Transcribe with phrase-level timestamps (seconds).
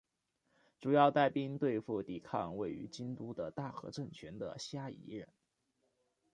[0.79, 5.29] 主要带兵对付抵抗位于京都的大和政权的虾夷人。